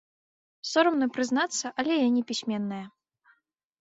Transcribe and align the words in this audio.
Сорамна 0.69 1.05
прызнацца, 1.17 1.65
але 1.83 1.91
я 1.99 2.07
непісьменная. 2.17 2.85